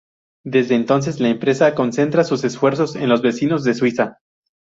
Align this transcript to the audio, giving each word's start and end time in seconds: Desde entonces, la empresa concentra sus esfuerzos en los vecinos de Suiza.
Desde 0.43 0.73
entonces, 0.73 1.19
la 1.19 1.29
empresa 1.29 1.75
concentra 1.75 2.23
sus 2.23 2.43
esfuerzos 2.43 2.95
en 2.95 3.07
los 3.07 3.21
vecinos 3.21 3.63
de 3.63 3.75
Suiza. 3.75 4.17